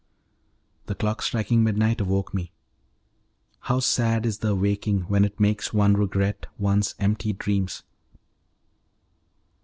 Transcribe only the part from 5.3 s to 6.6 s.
makes one regret